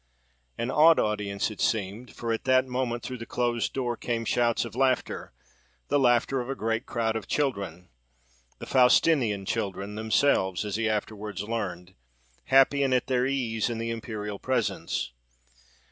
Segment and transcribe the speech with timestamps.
[0.57, 4.65] An odd audience it seemed; for at that moment, through the closed door, came shouts
[4.65, 5.31] of laughter,
[5.89, 12.81] the laughter of a great crowd of children—the "Faustinian Children" themselves, as he afterwards learned—happy
[12.81, 15.11] and at their ease, in the imperial presence.